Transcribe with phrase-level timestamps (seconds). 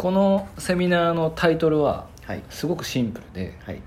[0.00, 2.42] このセミナーのタイトルははい。
[2.48, 3.82] すごくシンプルではい。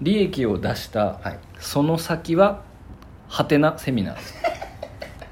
[0.00, 1.38] 利益を出したはい。
[1.58, 2.62] その先は
[3.26, 4.14] ハテナセミナー。
[4.14, 4.34] です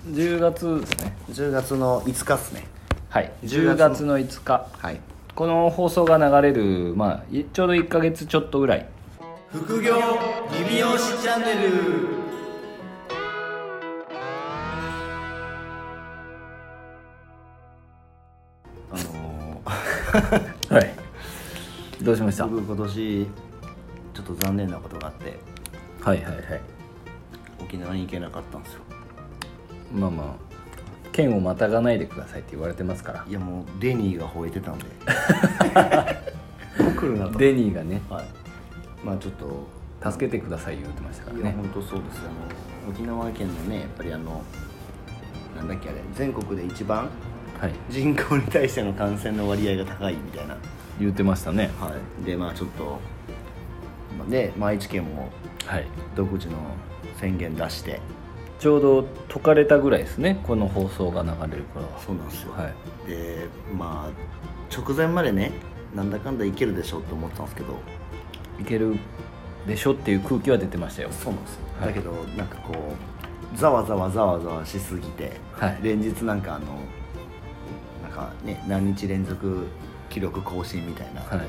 [0.09, 1.17] 10月ですね。
[1.31, 2.67] 10月の5日っすね。
[3.09, 3.31] はい。
[3.45, 4.67] 10 10月の5日。
[4.73, 5.01] はい。
[5.37, 8.89] この放送が流れる、まあ、いちょうど1ヶ月ちょっとぐらい。
[9.53, 9.95] 副業
[10.59, 12.30] リビオシチャンネル
[20.75, 20.91] はい。
[22.03, 22.45] どうしました？
[22.45, 23.27] はい僕今年
[24.15, 25.39] ちょっと残念なことがあって。
[26.03, 26.61] はいはい
[27.63, 28.81] 沖縄に行けなかったんですよ。
[29.95, 30.27] まあまあ。
[31.13, 33.25] 剣をまたがないでくださいって言われてますから。
[33.29, 34.85] いやもうデニーが吠えてたんで。
[36.97, 37.39] 来るなと。
[37.39, 38.01] デニーがね。
[38.09, 38.25] はい。
[39.05, 39.67] まあちょっと。
[40.03, 42.21] 助けてください言ってましたからいやね本当そうです。
[42.21, 44.43] よあの沖縄県のねやっぱりあの
[45.55, 47.11] なんだっけあれ全国で一番
[47.61, 47.73] はい。
[47.91, 50.57] 人口に対しての感染の割合が高いみたいな。
[50.99, 51.71] 言ってましたね。
[51.79, 52.25] はい。
[52.25, 52.99] でまあちょっと
[54.19, 55.31] まあで、まあ、愛知県も
[55.67, 55.87] はい。
[56.17, 56.57] 独自の
[57.19, 58.01] 宣言出して。
[58.59, 60.41] ちょうど解かれたぐらいですね。
[60.43, 61.99] この放送が流れる頃は。
[62.01, 63.09] そうなんですよ、はい。
[63.09, 65.53] でまあ直前までね
[65.95, 67.79] なんだかんだいけるでしょうって思ってたんですけど。
[68.61, 68.97] いける
[69.67, 71.09] でしょっていう空気は出てましたよ。
[71.11, 71.89] そうなんですよ、はい。
[71.89, 72.75] だけどなんかこ
[73.55, 75.79] うざわざわざわざわしすぎて、はい。
[75.83, 76.67] 連日なんかあの
[78.21, 79.67] かね何日連続
[80.09, 81.47] 記録更新みたいな、はい。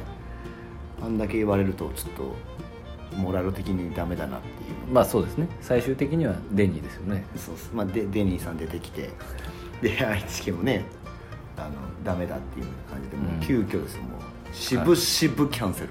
[1.02, 2.36] あんだけ言われるとちょっと
[3.18, 4.94] モラル的にダメだなっていう。
[4.94, 5.48] まあそうですね。
[5.62, 7.26] 最終的にはデニーですよね。
[7.36, 9.10] そうまあ、デデニーさん出てきて
[9.82, 10.86] で愛知県もね
[11.58, 11.72] あの
[12.04, 13.40] ダメだっていう感じでもううん。
[13.42, 14.04] 急遽ですよ。
[14.04, 15.90] もうしぶしぶキャンセル、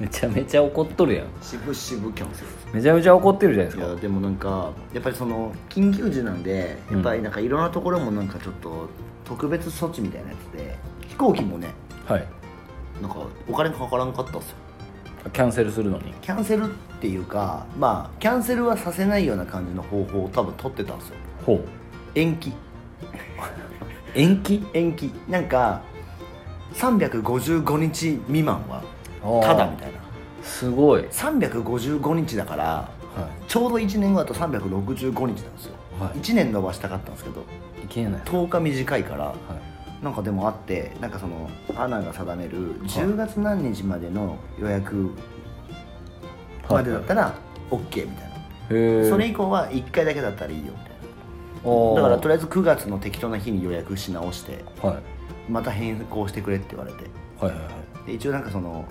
[0.00, 1.26] めちゃめちゃ怒っとるやん。
[1.42, 2.48] しぶしぶキャンセル。
[2.74, 3.86] めちゃめちゃ怒ってるじゃないですか。
[3.86, 8.88] いやでもなんかやっぱりその緊急時なんでやっぱりなんかいろんなところもなんかちょっと
[9.26, 11.68] 特別措置みたいなやつで飛行機もね
[12.06, 12.26] はい。
[13.02, 14.56] なんかお金かからんかったんですよ。
[15.34, 16.14] キャンセルするのに。
[16.22, 21.14] キャンセルっていうかまあキャンセルはさせないような感じの方法を多分取ってたんですよ。
[21.44, 21.60] ほう。
[22.14, 22.54] 延期。
[24.14, 24.66] 延期？
[24.72, 25.12] 延期。
[25.28, 25.82] なんか
[26.74, 28.82] 355日未満は
[29.22, 29.42] あー。
[29.42, 29.99] ただみたいな
[30.42, 32.90] すごい、は355日だから
[33.48, 36.18] ちょうど1年後だと365日なんですよ、はい。
[36.18, 37.44] 1年延ばしたかったんですけど
[37.82, 40.04] い、いけない10日短いからはい。
[40.04, 45.10] なんかでもあってなんかそのアナが定める10月何日までの予約
[46.70, 47.34] までだったら
[47.70, 51.94] OK みたいな、へえそれ以降は1回だけだったらいいよみたいな。
[51.96, 55.52] だからとりあえず9月の適当な日に予約し直してはい。
[55.52, 57.04] また変更してくれって言われて。
[57.38, 57.70] はいはいは
[58.04, 58.06] い。
[58.06, 58.86] で一応なんかその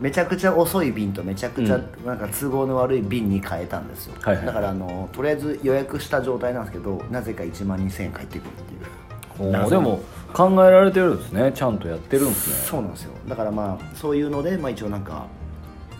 [0.00, 2.06] めちゃくちゃ遅い便とめちゃくちゃうん。
[2.06, 4.46] なんか都合の悪い便に変えたんですよ、はいはい。
[4.46, 9.70] だからあのとりあえず予約した状態なんですけどなぜか1万2000円返ってくるっていう。
[9.70, 10.00] でも
[10.32, 11.52] 考えられてるんですね。
[11.54, 12.56] ちゃんとやってるんですね。
[12.56, 13.12] そうなんですよ。
[13.28, 15.26] だからまあそういうので、まあ、一応なんか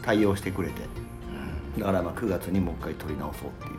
[0.03, 0.83] 対応してくれて。
[1.79, 3.79] だからまあ9月にもう一回取り直そうっていう。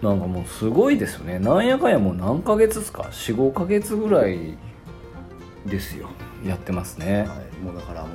[0.00, 1.40] なんかもうすごいですよね。
[1.40, 4.56] なんやかんやもう何ヶ月ですか？45ヶ月ぐらい
[5.66, 6.10] ですよ、
[6.44, 7.20] やってますね。
[7.20, 8.12] はい、もうだからもう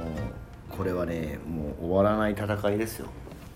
[0.69, 3.07] これはねもう終わらない戦いですよ。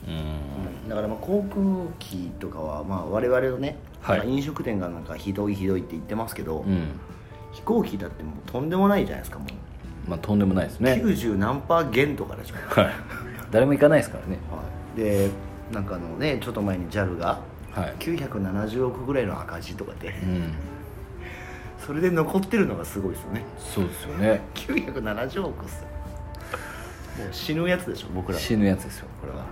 [0.07, 0.89] うん。
[0.89, 1.61] だからまあ航空
[1.99, 4.29] 機とかはまあ我々のね、はい。
[4.29, 6.89] 飲食店がなんかひどいひどいって言ってますけど、うん。
[7.53, 11.01] 飛行機だってもうとんでもないじゃないですかもう、まあとんでもないですね。
[11.03, 12.93] 90何パー減とかでしょ、はい。
[13.51, 14.37] 誰も行かないですからね。
[14.51, 14.61] は
[14.95, 15.29] い、で
[15.71, 17.39] なんかあのねちょっと前に JAL が
[17.71, 17.95] はい。
[17.99, 20.53] 970億ぐらいの赤字とかでうん
[21.87, 23.45] それで残ってるのがすごいですよね。
[23.57, 24.41] そうですよね。
[24.55, 25.83] 970億っす。
[25.83, 25.87] よ
[27.23, 29.45] もう死ぬやつでしょ僕ら死ぬやつですよこれは。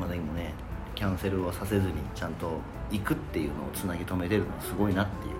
[0.00, 0.54] まだ今ね
[0.94, 2.60] キャンセルをさせずにちゃんと
[2.90, 5.34] 行くっていうのをつなぎ止めてるのはすごいなっていう。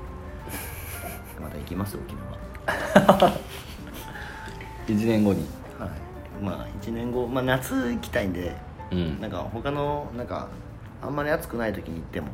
[1.40, 3.32] また行きますよ沖縄。
[4.86, 5.48] 1年後に。
[5.78, 5.90] はい。
[6.44, 8.54] まあ1年後、まあ、夏行きたいんで
[8.90, 9.20] うん。
[9.22, 10.48] なんか他のなんか
[11.00, 12.26] あんまり暑くない時に行っても。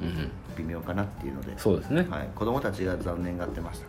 [0.00, 1.56] うん微妙かなっていうので。
[1.58, 2.06] そうですね。
[2.10, 3.86] はい、子供たちが残念がってました。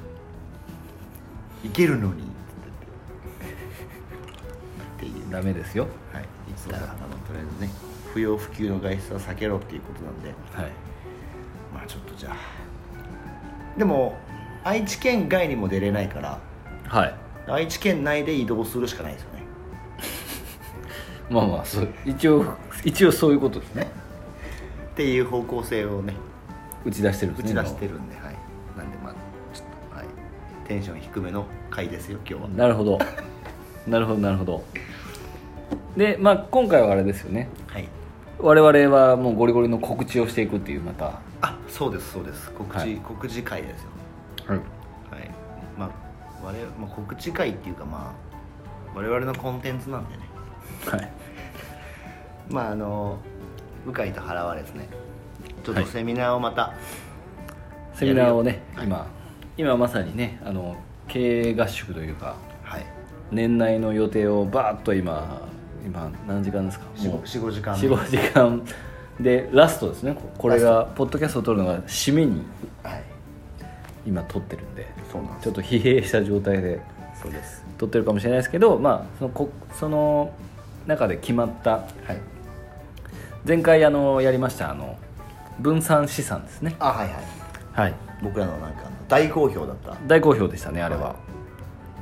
[1.63, 2.23] 行けるのに。
[2.23, 2.25] っ
[4.99, 5.31] ていう。
[5.31, 5.87] ダメですよ。
[6.13, 6.25] はい。
[6.47, 6.91] 言ったら。
[6.91, 6.95] あの
[7.27, 7.69] とりあえずね
[8.13, 10.29] 不要不急の外出は避けろっていうことなんで。
[10.29, 10.71] はい。
[11.73, 12.35] まあちょっとじゃあ。
[13.77, 14.17] でも
[14.63, 16.39] 愛知県外にも出れないから。
[16.87, 17.15] はい。
[17.47, 19.43] 愛知県内で移動するしかないですよね。
[21.29, 21.87] まあまあそう。
[22.05, 22.45] 一応
[22.83, 23.87] 一応そういうことですね。
[24.91, 26.13] っていう方向性をね
[26.85, 28.35] 打ち出してるんですね打ち出してるんではい。
[28.77, 29.13] なんでまあ
[29.53, 30.05] ちょっとはい。
[30.67, 32.49] テンション低めの回ですよ今日は。
[32.49, 32.99] なるほど。
[33.87, 34.63] なるほどなるほど。
[35.97, 37.49] でまあ今回はあれですよね。
[37.67, 37.87] はい。
[38.39, 41.19] 我々はもうゴリゴリの告知をしていくっていうまた。
[41.41, 42.51] あそうですそうです。
[42.51, 42.95] 告知、はい。
[42.97, 43.89] 告知会ですよ。
[44.47, 44.57] はい。
[44.57, 45.31] はい。
[45.77, 45.89] まあ
[46.43, 50.23] 我々、まあ、告知会っていうかまあ我々のコンテンツなんでね。
[50.85, 51.11] はい。
[52.49, 53.17] まああの
[53.85, 54.87] 鵜飼と原はですね
[55.69, 55.89] ちょっとはい。
[55.91, 56.73] セミナーをまた、
[57.93, 58.85] セミナーをね、はい。
[58.85, 59.07] 今
[59.57, 60.77] 今まさにねあの
[61.07, 62.85] 経営合宿というかはい。
[63.31, 65.41] 年内の予定をバーッと今
[65.85, 66.85] 今何時間ですか？
[67.03, 67.75] もう45時間。
[67.75, 68.65] 45時間。
[69.19, 70.13] でラストですね。
[70.13, 72.41] ここれがポッドキャストを撮るのが締めに
[72.83, 73.03] はい。
[74.07, 75.43] 今撮ってるんでそうなんです。
[75.43, 76.79] ちょっと疲弊した状態で
[77.21, 77.65] そうです。
[77.77, 80.33] 撮ってるかもしれないですけどまあそのこその
[80.87, 81.83] 中で決まったは
[82.13, 82.21] い。
[83.45, 84.97] 前回あのやりましたあの
[85.59, 86.75] 分散資産ですね。
[86.79, 87.15] あはいはい。
[87.73, 87.93] はい。
[88.23, 89.97] 僕らのなんか大好評だった。
[90.07, 91.15] 大好評でしたねあれは、はい。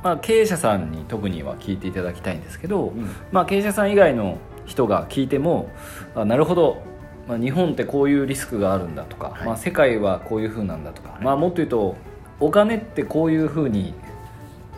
[0.02, 3.10] まあ、経営者さんに特には聞いていただきたいんですけど、ん。
[3.32, 5.70] まあ、経営者さん以外の人が聞いても
[6.14, 6.82] あなるほど、
[7.26, 9.46] まあ、日本ってこういうリスクがあるんだとか、はい。
[9.46, 11.96] まあ、世界はこういうふうなんだとか、まあ、もっと言うと
[12.40, 13.94] お金ってこういうふうに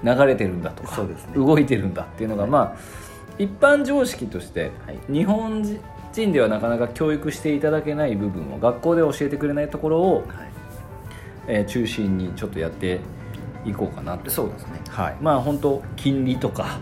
[0.03, 1.35] 流れてるんだとか、そうですね。
[1.35, 3.01] 動いてるんだっていうのが、まあ
[3.39, 4.99] 一般常識として、はい。
[5.13, 5.63] 日本
[6.13, 10.27] 人ではなかなか教育していただけない部分を学校で教えてくれないところを、はい。
[11.49, 13.01] えー中心にちょっとやって
[13.65, 14.31] いこうかなと。
[14.31, 14.81] そうですね。
[14.89, 16.81] はい、まあ本当金利とか、はい。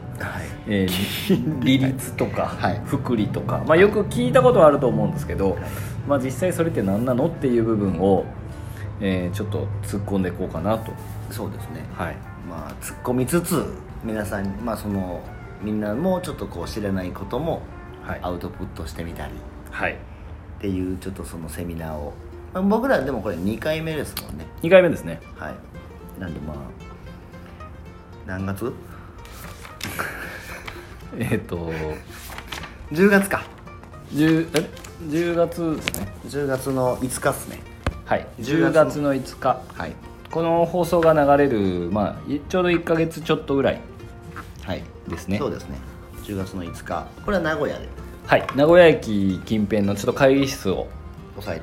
[0.66, 1.78] えー利。
[1.78, 2.82] 率とか、はい。
[2.86, 5.56] 福利とか、まあ、よく聞いたことはあると思うんですけど、
[6.06, 8.24] まあ、実際それって何なのっていう部分を、
[9.00, 10.92] えーちょっと突っ込んでいこうかなと、
[11.30, 11.84] そうですね。
[11.94, 12.16] はい、
[12.48, 13.64] まあ突っ込みつつ
[14.04, 15.20] 皆さんにまあその
[15.62, 17.62] みんなもちょっとこう知らないこともはい
[18.22, 19.32] アウトプットしてみたり。
[19.32, 19.34] っ
[19.70, 19.96] はい、
[20.60, 22.12] ていうちょっとそのセミナーを、
[22.52, 24.46] まあ、僕らでもこれ2回目ですもんね。
[24.62, 25.20] 2回目ですね。
[25.36, 26.20] はい。
[26.20, 26.56] なんでまあ
[28.26, 28.72] 何月？
[31.18, 31.72] えっ、と
[32.92, 33.42] ?10 月か。
[34.12, 34.70] 10, え
[35.08, 36.12] ？10月ですね。
[36.26, 37.60] 10月の5日っすね。
[38.04, 38.26] はい。
[38.40, 39.62] 10 10月月の5日。
[39.74, 39.92] はい。
[40.30, 43.80] この放送が流れる、まあ、いちょうど1か月ちょっとぐらい
[44.62, 44.82] はい。
[45.08, 45.38] ですね。
[45.38, 45.78] そうですね
[46.28, 47.88] 10月の5日これは名古屋で。
[48.26, 50.86] はい名古屋駅近辺のちょっと会議室を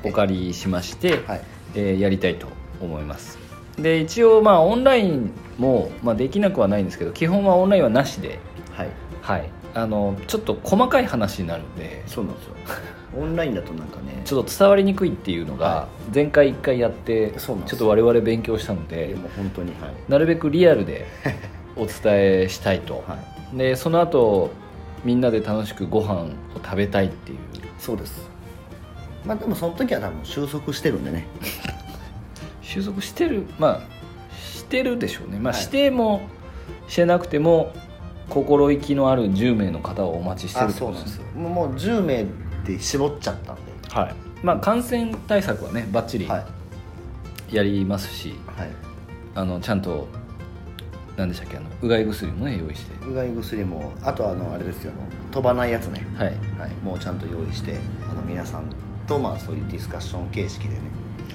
[0.02, 1.40] お借りしまして、はい。
[1.76, 2.48] えーやりたいと
[2.80, 3.38] 思います。
[3.78, 8.40] で一応まあオンラインも、まあ、できなくはないんですけど基本はオンラインはなしで。
[8.72, 8.88] はい。
[9.22, 9.48] はい。
[9.74, 12.02] あのちょっと細かい話になるんで。
[12.08, 12.54] そうなんですよ。
[13.16, 19.94] オンラインだとなんかねちょっと伝わりにくいっていうのがは前回1回やってちょそうなんですっと我々勉強したのいで本当にはい。
[20.08, 21.06] なるべくリアルで
[21.76, 24.50] お伝えしたいと、 はいでその後
[25.04, 26.28] みんなで楽しくご飯を
[26.62, 27.38] 食べたいっていう。
[27.78, 28.28] そうです。
[29.24, 31.26] まあでもその時は多分収束してるんでね。
[32.62, 33.46] 収束してる？
[33.58, 35.38] まあしてるでしょうね。
[35.38, 35.62] まあはい。
[35.62, 36.22] しても
[36.88, 37.72] してなくても
[38.28, 41.24] 心意気のある10名の方をお待ちしてるそうなんですよ。
[41.36, 42.26] もうもう10名
[42.64, 43.62] で絞っちゃったんで。
[43.90, 44.14] はい。
[44.42, 46.44] まあ感染対策はねばっちりは
[47.50, 47.54] い。
[47.54, 48.70] やりますし、はい。
[49.36, 50.08] あのちゃんと
[51.16, 53.06] 何でしたっけあのうがい薬もね用意して。
[53.06, 54.92] うがい薬もあとあのあれですよ
[55.32, 56.06] 飛ばないやつね。
[56.16, 56.28] はい。
[56.58, 56.70] はい。
[56.82, 57.76] もうちゃんと用意して
[58.10, 58.64] あの皆さん
[59.06, 60.80] とまあそういうディスカッション形式でね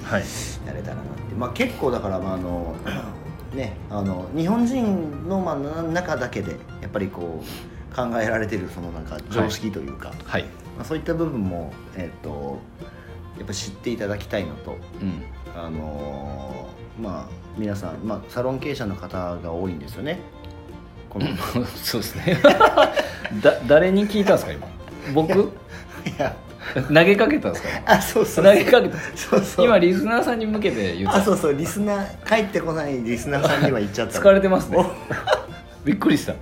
[0.03, 0.23] はい。
[0.67, 1.35] やれたらなって。
[1.35, 2.75] まあ結構だからまああの
[3.55, 6.51] ねあの日本人のまあな中だけで
[6.81, 10.43] やっぱりこう考えられてるそのなんか常識というか、はい。
[10.77, 12.91] まあ、そういった部分もえっ、とやっ
[13.51, 15.23] ぱ知っていただきたいのとうん。
[15.55, 20.19] あのーまあ皆さん、まあ、サロン経営者の方が多いんですよね。
[21.09, 21.25] この。
[21.27, 21.29] い
[21.75, 22.37] そうですね。
[23.43, 24.67] だ誰に聞いたんですか今？
[25.13, 25.51] 僕？
[26.17, 26.35] や
[26.87, 28.43] 投げかけたんですかあそう投そう。
[28.55, 28.97] げかけた。
[29.15, 29.65] そうそう。
[29.65, 31.17] 今リスナーさんに向けて言った。
[31.17, 31.53] あそうそう。
[31.55, 34.19] リスナー帰ってこないリスナーさんには言っちゃった。
[34.19, 34.77] 疲れてますね。
[35.83, 36.33] びっくりした。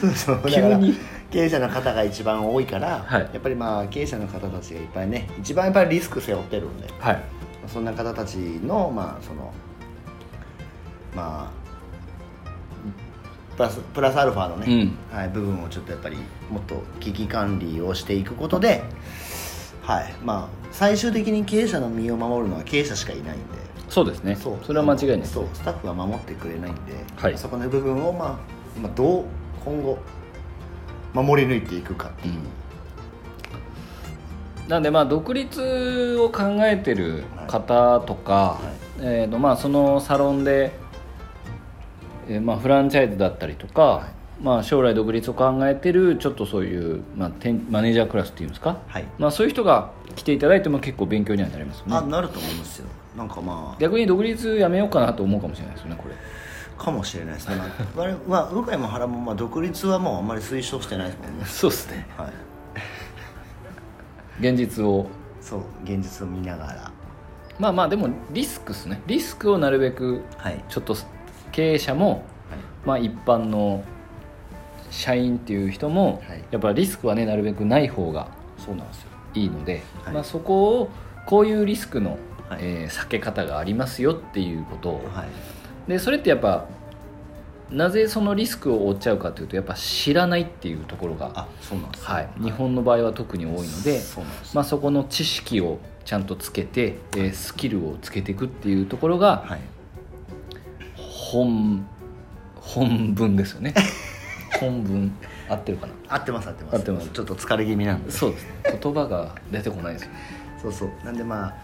[0.00, 0.40] そうそう。
[0.44, 0.98] だ急に
[1.34, 3.20] 経営者の方が一番多いから、はい。
[3.22, 7.24] やっぱりまあ経営者の方たちがいっぱいね一番やっぱりリスク背負ってるんではい。
[7.66, 9.52] そんな方たちのまあその
[11.12, 12.44] まあ
[13.56, 16.18] プラスプラスアルファのね、はい、部分をちょっとやっぱり
[16.50, 18.84] もっと危機管理をしていくことで、
[19.82, 20.14] はい。
[20.22, 23.44] まあ、最終的に経営者の身を守るのは経営者しかいないんで。
[23.88, 24.36] そうですね。
[24.36, 25.46] それは間違いないですそう。
[25.52, 26.80] スタッフは守ってくれないんで、
[27.16, 27.36] はい。
[27.36, 28.40] そこの部分を、ま
[28.76, 29.24] あまあ、どう
[29.64, 29.98] 今後
[31.14, 32.34] 守り抜いていくかっていう、
[34.68, 38.60] なんでまあ独立を考えてる方とか、
[39.00, 40.72] えーとまあ、そのサロンで、
[42.28, 44.08] えーまあ、フランチャイズだったりとか、
[44.40, 49.04] まあ、将来独立を考えてるちょっとそういう、まあ、店マネージャークラスっていうんですか、はい。
[49.18, 51.96] まあ、そういう人が来ていただいても結構勉強にはなりますよね。
[51.96, 52.88] あなると思いますよ。
[53.16, 53.80] なんかまあ。
[53.80, 56.14] 逆に独立やめようかなと思うかもしれないですよねこれ
[56.76, 57.64] かもしれないですね、ま
[58.04, 61.44] あ まあ、向井も原もまあ独立はもうあんまり推奨してないですもんね。
[61.44, 62.06] そうですね。
[62.16, 62.30] はい。
[64.40, 65.06] 現実を。
[65.40, 66.90] そう現実を見ながら。
[67.58, 69.00] まあまあでもリスクですね。
[69.06, 70.64] リスクをなるべくはい。
[70.68, 70.96] ちょっと
[71.52, 72.24] 経営者も、
[72.84, 73.84] まあ、一般の
[74.90, 76.42] 社員っていう人も、はい。
[76.50, 78.28] やっぱリスクはねなるべくない方が
[78.58, 79.08] そうなんですよ。
[79.34, 80.14] いいので、はい。
[80.14, 80.90] まあ、そこを
[81.26, 82.58] こういうリスクの、はい。
[82.60, 85.28] えー避け方がありますよっていうことをはい
[85.88, 86.66] でそれってやっぱ
[87.70, 99.60] なぜそのリスクを負っちゃうかというとやっぱ知らないっていうところが、あそうなんですよはい、日本の場合は特に多いので、そうなんですまあ、そこの知識をちゃんとつけて、えースキルをつけていくっていうところがはい。
[100.96, 101.86] 本
[102.56, 103.74] 本文ですよね。
[104.60, 105.12] 本文
[105.48, 105.92] 合ってるかな。
[106.08, 106.76] 合ってます合ってます。
[106.76, 107.08] 合ってます。
[107.08, 108.10] ちょっと疲れ気味なんで。
[108.10, 108.44] そうです。
[108.44, 110.10] ね言葉が出てこないですよ。
[110.62, 110.90] そうそう。
[111.04, 111.54] なんでまあ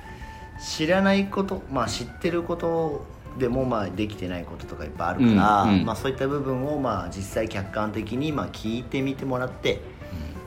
[0.60, 3.04] 知らないことまあ知ってること
[3.38, 5.84] でもまあできてないこととかいっぱいあるから、うんうん。
[5.86, 9.80] まあ、そういった部分をまあ実際客観的にまあ聞いてみてもらって、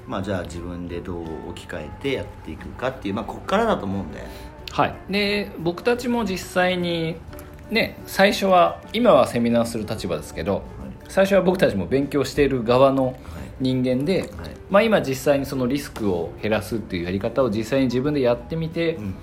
[0.08, 4.24] まあ、じゃあ自分でどう置き換えてやっていくかっていうまあここからだと思うんで。
[4.72, 4.96] はい。
[5.10, 7.16] で僕たちも実際に
[7.70, 10.63] ね最初は今はセミナーする立場ですけど
[11.08, 13.16] 最初は僕たちも勉強している側の
[13.60, 14.30] 人間で、はい。
[14.70, 19.16] まあ、今実際にそのリスクを減らすっていうやり方を実際に自分でやってみて、うん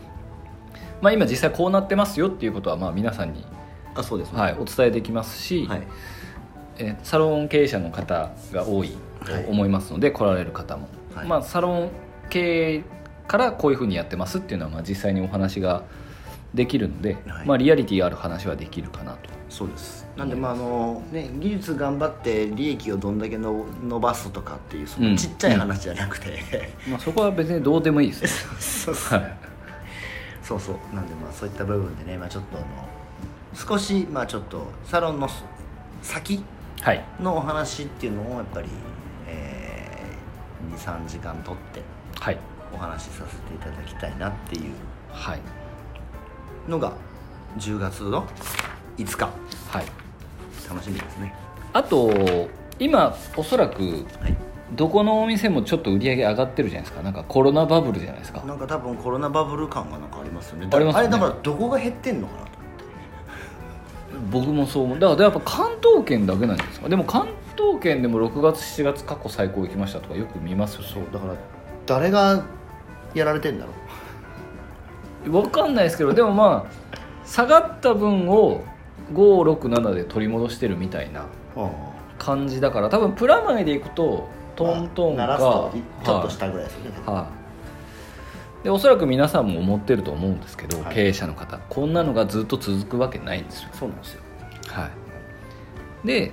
[1.01, 3.45] まあ、今実際こうなってますよっていうことはまあ皆さんに、
[3.95, 4.39] あそうですね。
[4.41, 5.83] はい、お伝えできますし、はい。
[6.79, 8.89] えーサロン経営者の方が多い
[9.25, 11.27] と思いますので、来られる方も、はい。
[11.27, 11.91] まあ、サロン
[12.31, 12.85] 経営
[13.29, 15.83] からこういうふうにやってますっていうのはまあ実際にお話が
[16.55, 17.47] できるので、はい。
[17.47, 19.31] まあ、リアリティある話はできるかなと。
[19.49, 20.01] そうです。
[20.17, 25.13] なんでまああのね技術頑張って利益をどんだけの伸ばすとかっていうそうん。
[25.13, 26.41] のちっちゃい話じゃなくて、
[26.89, 29.37] まあ、そこは別にどうでもいいですよ そうそうはい
[30.51, 30.95] そうそう。
[30.97, 32.67] なんでまあそういった部分でね、まあ、ちょっとあの
[33.55, 35.29] 少しまあちょっとサロンの
[36.03, 36.43] 先
[36.83, 37.05] はい。
[37.21, 38.69] のお話っていうのをやっぱり、
[39.29, 41.83] えー、23時間取って
[42.19, 42.39] はい。
[42.75, 44.73] お話しさせていただきたいなっていう
[45.13, 45.41] はい。
[46.69, 46.95] のが
[47.59, 48.27] 10月の
[48.99, 49.27] 5日。
[49.71, 49.85] はい。
[50.69, 51.33] 楽しみですね。
[51.73, 52.11] あと
[52.81, 53.89] 今おそらくは
[54.29, 54.37] い
[54.75, 57.03] どこのお店もちょっと売り上げ上がってるじゃないですか。
[57.03, 58.41] なんかコロナバブルじゃないですか。
[58.43, 60.69] なんか多分コロナバブル感がなんかありますよね。
[60.73, 61.09] ありますよね。
[61.09, 62.51] あれだからどこが減ってんのかなと
[64.31, 64.99] 僕もそう思う。
[64.99, 66.89] だからやっぱ関東圏だけなんじゃないですか。
[66.89, 70.83] でも関東圏でも6月7月過去最高行きましたとかよく見ますよ。
[70.83, 71.05] そう。
[71.13, 71.35] だから
[71.87, 72.45] 誰が
[73.15, 73.73] やられてんだろ
[75.27, 75.31] う。
[75.31, 78.65] 分かんないですけどでもまあ下がった分を
[79.13, 81.27] 567で取り戻してるみたいな
[82.19, 84.29] 感じだから多分プラマイでいくと
[84.65, 85.73] トントンか、鳴らすと
[86.05, 87.29] ちょっと下ぐらいですよね、はいは
[88.61, 88.65] い。
[88.65, 90.95] でおそらく皆さんも思ってると思うんですけど、はい。
[90.95, 93.71] 経営者の方こんなのがずっと続くわけないんですよ。
[93.73, 94.23] そうなんですよ。
[94.69, 94.91] は
[96.05, 96.07] い。
[96.07, 96.33] で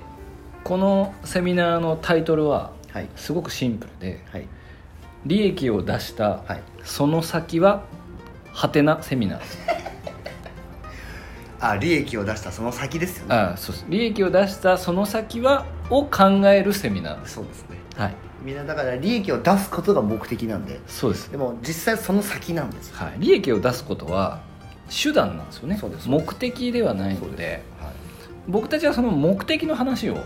[0.64, 3.08] このセミナーのタイトルははい。
[3.16, 4.46] すごくシンプルではい。
[5.26, 6.62] 利益を出したはい。
[6.84, 7.84] その先は
[8.52, 9.58] ハテナセミナーです
[11.60, 13.34] あ利益を出したその先ですよね。
[13.34, 13.86] あそうです。
[13.88, 17.20] 利益を出したその先はを考えるセミナー。
[17.20, 17.78] ですそうですね。
[17.96, 18.14] はい。
[18.42, 20.80] みんなだから利益を出すことが目的なんで。
[20.86, 22.96] そうです、でも実際その先なんですよ。
[22.96, 24.40] はい、利益を出すことは
[24.88, 25.76] 手段なんですよね。
[25.76, 27.62] そうです目的ではないので。
[27.80, 27.92] はい。
[28.46, 30.24] 僕たちはその目的の話をはい。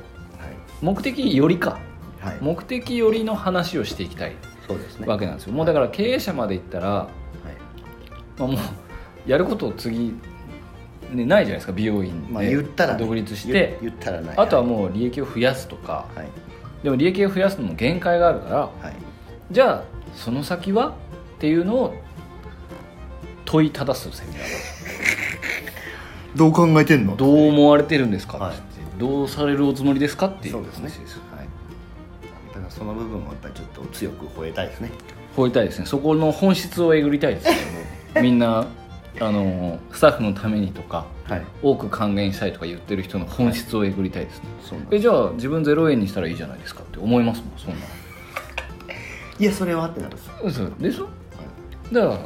[0.82, 1.78] 目的よりか
[2.20, 2.38] はい。
[2.40, 4.36] 目的よりの話をしていきたい
[4.68, 5.06] そうですね。
[5.06, 5.54] わけなんですよ。
[5.54, 7.08] もうだから経営者まで行ったら、はい。
[8.38, 8.58] まあ、もう
[9.26, 10.14] やることを次、
[11.12, 12.99] ね、ないじゃないですか美容院まあで言ったらね。
[12.99, 13.78] 独立して。
[13.81, 14.37] 言言ったらない。
[14.38, 16.07] あとはもう利益を増やすとか。
[16.14, 16.28] はい。
[16.83, 18.95] でも利益を増やすのも限界があるからはい。
[19.50, 19.83] じゃあ
[20.14, 20.92] その先はっ
[21.38, 21.95] ていうのを
[23.45, 24.42] 問いただすセミナー。
[26.37, 27.14] どう考えてんの？
[27.16, 28.57] どう思われてるんですか、はい。
[28.99, 30.26] どうされるおつもりですか？
[30.26, 30.88] っていうそうですね。
[30.88, 31.47] 話ですはい。
[32.54, 34.90] だからその部分をやっぱりちょっと強く吠えたいですね。
[35.37, 35.87] 吠えたいですね。
[35.87, 37.49] そこの本質をえぐりたいです
[38.21, 38.66] みんな
[39.21, 41.42] あのスタッフのためにとかはい。
[41.62, 47.87] 多く還元したいとか言ってる人の本質をえぐりたいですね、そうなんえじゃあ自分0円にしたらいいじゃないですかって思いますもんそんな
[49.38, 51.09] いやそれはってなるんでしょ？
[51.92, 52.19] だから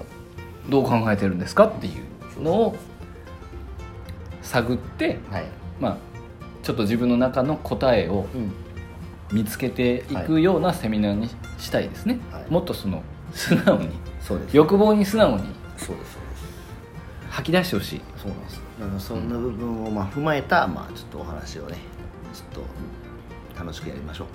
[0.68, 1.90] どう考えてるんですかってい
[2.38, 2.76] うのを
[4.42, 5.44] 探ってはい。
[5.80, 5.96] まあ
[6.62, 8.52] ちょっと自分の中の答えをうん。
[9.32, 11.28] 見つけていくようなセミナーに
[11.58, 12.44] したいですね、はい。
[12.48, 13.02] もっとその
[13.32, 13.88] 素直に
[14.20, 14.56] そうです。
[14.56, 15.42] 欲望に素直に。
[15.76, 16.16] そうです
[17.36, 18.00] 吐き出してほしい。
[18.16, 18.60] そうなんです。
[18.80, 21.76] だからそんな部分をまあ踏まえた、まあちょっとお話をね
[22.32, 22.64] ちょっ
[23.54, 24.28] と楽しくやりましょう。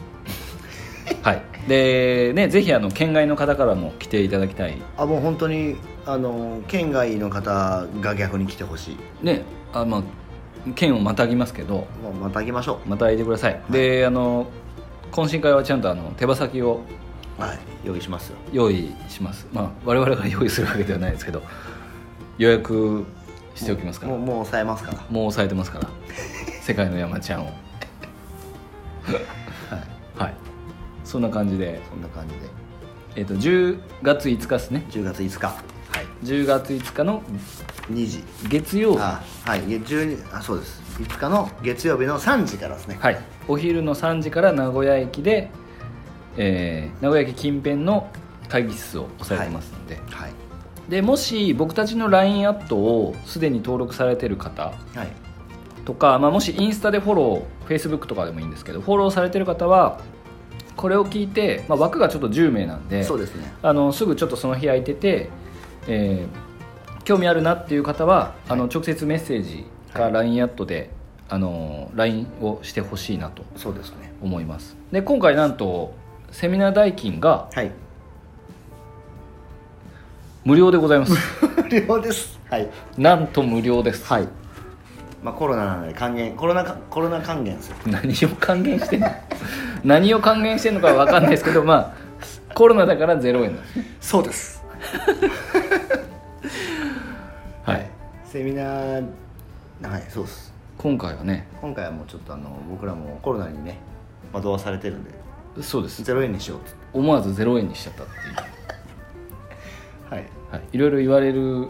[1.26, 1.42] はい。
[1.68, 4.78] でねぜひあの県外の方からも来ていただきたい。
[4.98, 8.92] あもう本当にあの県外の方が逆に来てほし
[9.24, 9.26] い。
[9.26, 9.42] ね
[9.74, 10.04] あまあ
[10.76, 11.88] 県をまたぎますけど。
[12.04, 14.46] もうまた来ましょまたいてください、であの
[15.12, 16.82] 懇親会はちゃんとあの手羽先を
[17.40, 18.38] うはい用意しますよ。
[18.52, 19.48] 用意します。
[19.52, 21.42] まあ我々が用意するわけではないですけど
[22.42, 23.06] 予約
[23.54, 24.14] しておきますから。
[24.14, 24.98] もうもう抑えますから。
[25.12, 25.88] もう押さえてますから。
[26.64, 27.46] 世界の山ちゃんを。
[27.46, 27.54] はい、
[30.24, 30.34] はい、
[31.04, 31.80] そんな感じで。
[31.88, 32.40] そんな感じで。
[33.16, 34.86] えっ、ー、と10月5日ですね。
[34.90, 35.46] 10月5日。
[35.46, 35.56] はい。
[36.24, 37.22] 10月5日の
[37.92, 38.24] 2時。
[38.50, 39.02] 月曜日。
[39.02, 39.62] あはい。
[39.62, 40.82] 12あそうです。
[40.98, 42.98] 5日の月曜日の3時からですね。
[43.00, 43.20] はい。
[43.48, 45.52] お昼の3時から名古屋駅で、
[46.38, 48.10] えー、名古屋駅近辺の
[48.50, 50.32] 会議室を押さえてますので、はい、はい、
[50.90, 55.08] でもし僕たちの LINE アットをすでに登録されてる方、はい、
[55.86, 60.00] とか、まあ、もしインスタでフォロー Facebook とかでもいいんですけどフォローされてる方は
[60.76, 65.30] これを聞いて、まあ、枠がちょっと10名なんでそうです,、ね、あのすぐちょっとその日空いてて、
[65.88, 70.90] えー、興味あるなっていう方は、はい、あの直接メッセージか LINE アットで、
[71.30, 74.14] あの LINE をしてほしいなとそうですね。
[74.22, 74.76] 思います。
[74.92, 75.94] で今回なんと
[76.32, 77.72] セミナー代金が、はい、
[80.44, 81.14] 無料でございます。
[81.64, 82.40] 無料です。
[82.50, 82.68] はい。
[82.98, 84.04] なんと無料です。
[84.06, 84.28] はい。
[85.24, 87.76] まあコロナなので還元コロナコロナ還元する。
[87.92, 89.08] 何を還元してんの？
[89.86, 91.94] 何を還元してんのかは分かんないですけどまあ
[92.56, 93.58] コロナだから0円
[94.00, 94.64] そうです。
[97.64, 97.88] はい。
[98.26, 99.06] セミナー
[99.84, 100.52] はいそうです。
[100.80, 101.46] 今回はね。
[101.62, 103.78] 今回はもうちょっとあの僕らもコロナにね
[104.34, 105.12] 惑わされてるんで
[105.62, 106.02] そうです。
[106.02, 106.72] 0円にしようって。
[106.94, 108.20] 思わず0円にしちゃったっていう
[110.12, 111.70] はい、はい、いろいろ言われる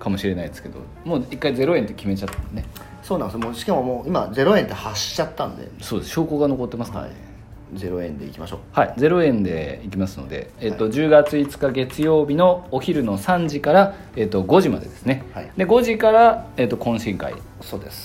[0.00, 2.64] かもしれないですけどもう一回0円って決めちゃったんね。
[3.02, 5.68] そうなんですもうしかももう今0円って発しちゃったんで。
[5.80, 6.10] そうです。
[6.10, 7.33] 証拠が残ってますからね、はい
[7.74, 8.58] 0円でいきましょう。
[8.72, 17.34] はい0円でいきますので、えっと、10月5日月曜日のお昼の3時から、えっと、5時までですね、はい、で5時から、えっと、懇親会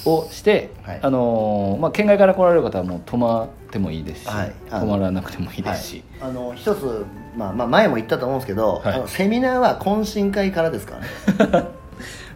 [0.06, 11.00] をしてはい、あのー、まあ、県外から来られる方はもう泊まってもいいですし、はい、泊まらなくてもいいですし、はい、あの一つ、まあまあ、前も言ったと思うんですけど、あのセミナーは懇親会からですか
[11.40, 11.68] らね。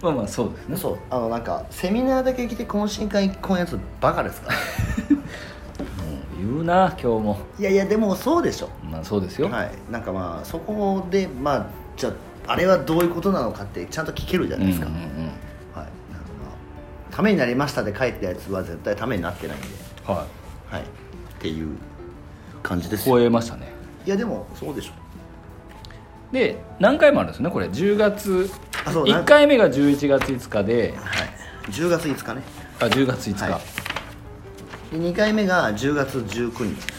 [0.01, 0.77] まあまあそうですね。
[0.77, 0.97] そう。
[1.09, 4.55] あのなんかセミナーだけ来て懇親会行くやつバカですから
[6.43, 7.37] 言うな今日も。
[7.57, 8.69] いやいやでもそうでしょ。
[8.83, 9.49] まあそうですよ。
[9.49, 9.71] はい。
[9.89, 12.09] なんかまあそこでまあじゃ
[12.47, 15.17] ああれはどういうことなのかってちゃんと聞けるじゃないですか、うんうんうん、はい。
[15.75, 15.89] なんか
[17.11, 19.67] ためになりましたで書いたやつは絶対ためになってないんで。
[20.05, 20.27] は
[20.71, 20.85] い、はい、っ
[21.39, 21.77] ていう
[22.61, 23.71] 感じです超えましたね。
[24.05, 24.91] いやでもそうでしょ。
[26.33, 27.67] で何回もあるんですねこれ。
[27.67, 28.49] 10月
[28.85, 32.41] 1回目が11月5日で、はい、10月5日ね。
[32.81, 33.61] あ10月5日、はい
[34.93, 36.93] で2回目が10月19日。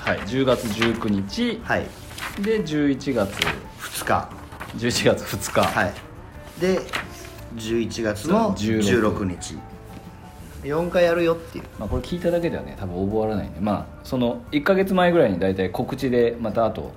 [0.00, 1.60] はい10月19日。
[1.62, 1.86] はい。
[2.40, 4.30] で11月2日。
[4.78, 5.60] 11月2日。
[5.60, 5.92] はい。
[6.58, 6.80] で
[7.56, 9.58] 11月の16日。
[10.62, 13.60] 4回やるよっていう、まあ、これ聞いただけではね多分覚わらないんで。
[13.60, 16.92] まあその1か月前ぐらいに大体告知でまたあと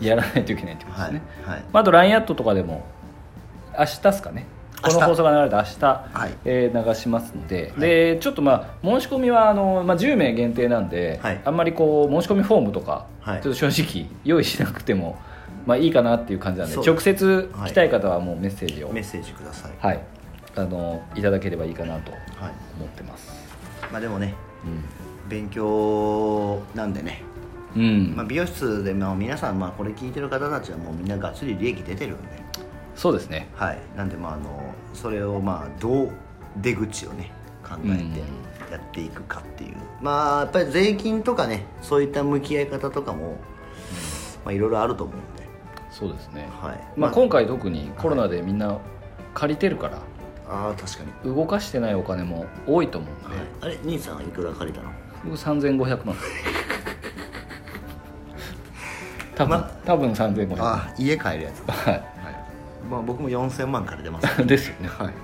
[0.00, 1.56] やらないといけないってことですね、はい。
[1.56, 1.64] はい。
[1.72, 2.86] まあ、あと LINE アットとかでも
[3.76, 4.46] 明日っすかね
[4.82, 7.72] この放送が流れた明日、はい、えー、流しますので。
[7.76, 15.18] はい、でちょっとまあ申し込みはあの、まあ、10名限定なんで、はい、あんまりこう申し込みフォームとか、ちょっと正直用意しなくても、
[15.66, 20.00] まあ、いいかなっていう感じなんで直接来たい方はもうメッセージを、メッセージください、はい、
[20.56, 22.12] あのいただければいいかなと
[22.78, 23.30] 思ってます、
[23.92, 24.68] まあ、でもね、う
[25.26, 27.22] ん、勉強なんでね。
[27.76, 28.14] うん。
[28.16, 32.28] まあ、美容室で、まあ、皆さん、まあ、これ聞いてる方たちはもうみんながっつり利益出てるんで
[33.00, 33.48] そうですね。
[33.54, 33.78] はい。
[33.96, 36.10] なんでまああのそれをまあどう
[36.58, 37.32] 出口をね
[37.66, 38.20] 考えて
[38.70, 43.38] やっていくかっていう、まあやっぱり税金とかねそういった向き合い方とかも、
[44.44, 45.48] まあいろいろあると思うんで。
[45.90, 46.80] そうですね、はい。
[46.94, 48.78] まあ、今回特にコロナでみんな
[49.32, 50.04] 借りてるから、はい、
[50.48, 51.34] ああ確かに。
[51.34, 54.90] 動かしてないお金も多いと思うんで、はい、あれ兄さんはいくら借りたの？
[55.24, 56.14] 僕3500万。
[59.34, 60.74] 多分、ま、多分3500万。
[60.74, 62.19] あ家帰るやつはい
[62.90, 64.88] まあ、僕も4000万から出ます、ね、 ですよね。
[64.88, 65.14] はい。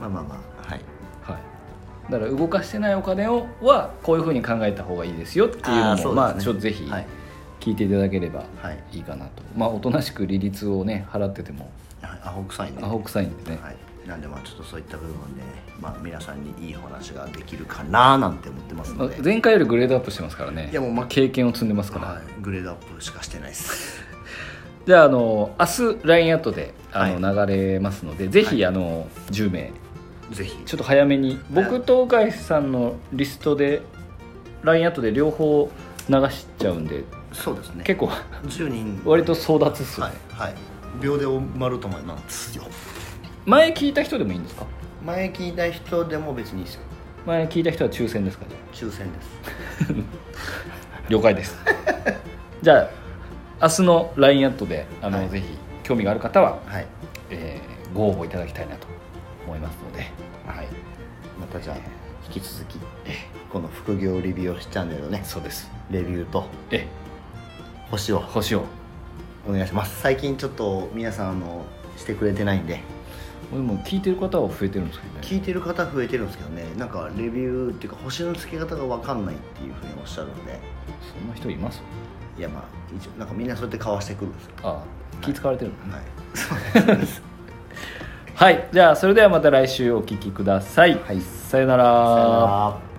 [0.00, 0.80] まあまあまあはい、
[1.22, 1.38] は
[2.08, 6.90] い、だから動かしてないお金をはこういうふうに考えた方がいいですよっていうのも、ね、まあちょっとぜひ
[7.60, 8.44] 聞いていただければ
[8.92, 11.70] いいかなと、はい、まあおとなしく利率をね払ってても。
[12.22, 15.42] アホ臭いんで、ね、アホ臭いんでね、はい、なんでまあちょっとそういった部分で、
[15.80, 19.16] まあ、皆さんにいい話ができるかななんて思ってますので。
[19.22, 20.70] 前回よりグレードアップしてますからね。
[20.70, 24.02] いやもう、まあ、経験を積んでますから、はい、グレードアップしかしてないです
[24.86, 29.72] じゃああの明日 LINE アットであの、はい、流れますのでぜひ、あの10名。
[30.30, 30.56] ぜひ。
[30.64, 33.82] ちょっと早めに僕と鵜飼さんのリストで
[34.62, 35.70] LINE アットで両方
[36.08, 37.82] 流しちゃうんでそうですね。
[37.84, 38.10] 結構
[38.46, 39.02] 10人。
[39.04, 40.54] 割と争奪っすよね、はい、はい、
[41.02, 42.64] 秒で埋まると思いますよ。
[43.46, 44.66] 前聞いた人でもいいんですか？
[45.04, 46.80] 前聞いた人でも別にいいですよ。
[47.26, 48.50] 前聞いた人は抽選ですかね？
[48.72, 49.28] 抽選です。
[51.08, 51.56] 了解です。
[52.62, 53.03] じゃあ
[53.62, 55.46] 明日の LINE アットであの、はい、ぜひ
[55.82, 56.86] 興味がある方は、はい。
[57.30, 58.86] えー、ご応募いただきたいなと
[59.46, 60.10] 思いますので、
[60.46, 60.68] はい、
[61.52, 61.76] たじゃあ
[62.26, 62.78] 引き続き
[63.54, 65.22] この副業リビューチャンネルのね。
[65.24, 65.70] そうです。
[65.88, 66.46] レビューと。
[66.72, 66.88] え。
[67.88, 68.18] 星を。
[68.18, 68.64] 星を。
[69.48, 70.00] お願いします。
[70.00, 71.64] 最近ちょっと皆さんあの
[71.96, 72.80] してくれてないんで
[73.52, 75.20] でも聞いてる方は増えてるんですけどね。
[75.22, 76.64] 聞いてる方増えてるんですけどね。
[76.76, 80.58] なんかレビューっていうか星の付け方が分かんないっていうふうにおっしゃるんで。
[81.18, 81.82] そんな人います？
[82.38, 82.64] いやまあ
[82.96, 84.52] 一応なんかみんなそうやって交わしてくるんですよ。
[84.62, 86.04] ああ気使われてるの、はい。
[86.34, 87.22] そうです
[88.34, 88.68] はい。
[88.72, 91.20] じゃあそれではまた来週お聞きください、はい。
[91.20, 91.84] さよなら。
[91.84, 92.93] さよなら